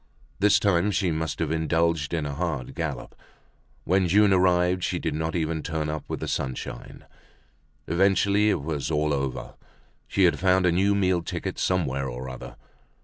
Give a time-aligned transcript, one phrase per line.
[0.39, 3.13] This time she must have indulged in a hard gallop.
[3.83, 7.05] When June arrived she did not even turn up with the sunshine.
[7.87, 9.53] Evidently it was all over,
[10.07, 12.55] she had found a new meal ticket somewhere or other.